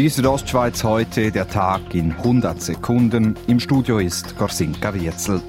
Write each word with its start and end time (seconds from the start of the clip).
Die 0.00 0.08
Südostschweiz 0.08 0.82
heute, 0.82 1.30
der 1.30 1.46
Tag 1.46 1.94
in 1.94 2.12
100 2.12 2.62
Sekunden. 2.62 3.36
Im 3.48 3.60
Studio 3.60 3.98
ist 3.98 4.34
Gorsinka 4.38 4.94
Wirzel. 4.94 5.42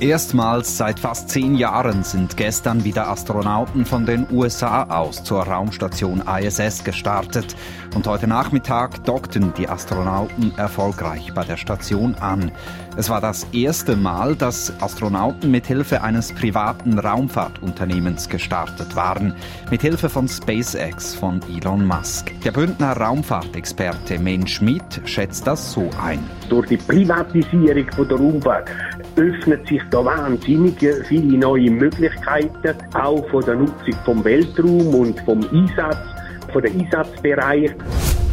Erstmals 0.00 0.76
seit 0.76 1.00
fast 1.00 1.28
zehn 1.28 1.56
Jahren 1.56 2.04
sind 2.04 2.36
gestern 2.36 2.84
wieder 2.84 3.08
Astronauten 3.08 3.84
von 3.84 4.06
den 4.06 4.28
USA 4.30 4.84
aus 4.84 5.24
zur 5.24 5.42
Raumstation 5.42 6.22
ISS 6.40 6.84
gestartet. 6.84 7.56
Und 7.96 8.06
heute 8.06 8.28
Nachmittag 8.28 9.02
dockten 9.04 9.52
die 9.54 9.68
Astronauten 9.68 10.56
erfolgreich 10.56 11.32
bei 11.34 11.42
der 11.42 11.56
Station 11.56 12.14
an. 12.14 12.52
Es 12.96 13.10
war 13.10 13.20
das 13.20 13.48
erste 13.52 13.96
Mal, 13.96 14.36
dass 14.36 14.72
Astronauten 14.80 15.50
mit 15.50 15.66
Hilfe 15.66 16.00
eines 16.02 16.32
privaten 16.32 17.00
Raumfahrtunternehmens 17.00 18.28
gestartet 18.28 18.94
waren. 18.94 19.34
Mit 19.68 19.80
Hilfe 19.80 20.08
von 20.08 20.28
SpaceX 20.28 21.16
von 21.16 21.40
Elon 21.48 21.84
Musk. 21.84 22.32
Der 22.44 22.52
Bündner 22.52 22.92
Raumfahrtexperte 22.92 24.20
Men 24.20 24.46
Schmidt 24.46 25.00
schätzt 25.06 25.46
das 25.46 25.72
so 25.72 25.90
ein. 26.00 26.20
Durch 26.48 26.68
die 26.68 26.76
Privatisierung 26.76 27.90
von 27.92 28.08
der 28.08 28.18
Raumfahrt 28.18 28.70
öffnet 29.16 29.66
sich 29.66 29.82
da 29.90 30.04
wahnsinnig 30.04 30.76
viele 31.06 31.38
neue 31.38 31.70
Möglichkeiten, 31.70 32.74
auch 32.94 33.26
von 33.30 33.44
der 33.44 33.54
Nutzung 33.56 33.94
vom 34.04 34.24
Weltraum 34.24 34.94
und 34.94 35.18
vom 35.20 35.40
Einsatz, 35.52 35.96
von 36.52 36.62
der 36.62 36.72
Einsatzbereich. 36.72 37.70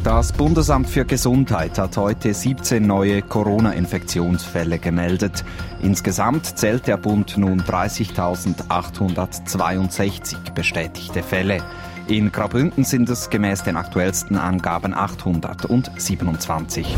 Das 0.04 0.34
Bundesamt 0.34 0.88
für 0.88 1.04
Gesundheit 1.04 1.80
hat 1.80 1.98
heute 1.98 2.32
17 2.32 2.86
neue 2.86 3.24
Corona-Infektionsfälle 3.24 4.78
gemeldet. 4.78 5.44
Insgesamt 5.82 6.60
zählt 6.60 6.86
der 6.86 6.98
Bund 6.98 7.38
nun 7.38 7.62
30.862 7.62 10.54
bestätigte 10.54 11.24
Fälle. 11.24 11.64
In 12.08 12.32
Graubünden 12.32 12.84
sind 12.84 13.10
es 13.10 13.32
gemäß 13.32 13.64
den 13.64 13.78
aktuellsten 13.78 14.38
Angaben 14.38 14.94
827. 14.94 16.96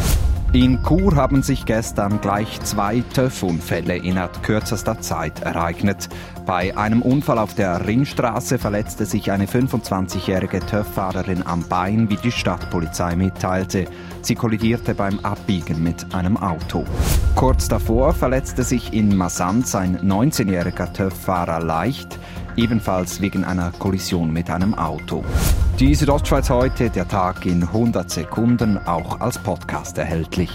In 0.54 0.82
Chur 0.82 1.18
haben 1.18 1.44
sich 1.44 1.66
gestern 1.66 2.22
gleich 2.22 2.62
zwei 2.62 3.04
TÜV-Unfälle 3.14 3.98
innerhalb 3.98 4.44
kürzester 4.44 5.02
Zeit 5.02 5.42
ereignet. 5.42 6.08
Bei 6.46 6.76
einem 6.78 7.02
Unfall 7.02 7.38
auf 7.38 7.54
der 7.54 7.86
Ringstraße 7.86 8.58
verletzte 8.58 9.06
sich 9.06 9.30
eine 9.30 9.46
25-jährige 9.46 10.62
TÜV-Fahrerin 10.62 11.46
am 11.46 11.68
Bein, 11.68 12.10
wie 12.10 12.16
die 12.16 12.32
Stadtpolizei 12.32 13.18
mitteilte. 13.18 13.86
Sie 14.22 14.36
kollidierte 14.36 14.96
beim 14.96 15.20
Abbiegen 15.20 15.84
mit 15.84 16.16
einem 16.16 16.38
Auto. 16.38 16.86
Kurz 17.36 17.68
davor 17.68 18.14
verletzte 18.14 18.64
sich 18.64 18.94
in 18.94 19.16
Masanz 19.18 19.76
ein 19.76 19.98
19-jähriger 20.00 20.94
TÜV-Fahrer 20.94 21.60
leicht, 21.60 22.18
ebenfalls 22.58 23.22
wegen 23.22 23.46
einer 23.46 23.72
Kollision 23.72 24.34
mit 24.34 24.50
einem 24.50 24.74
Auto. 24.74 25.24
Die 25.80 25.96
Südostschweiz 25.96 26.50
heute, 26.50 26.90
der 26.90 27.08
Tag 27.08 27.46
in 27.46 27.64
100 27.64 28.10
Sekunden, 28.10 28.78
auch 28.80 29.20
als 29.22 29.38
Podcast 29.38 29.98
erhältlich. 29.98 30.50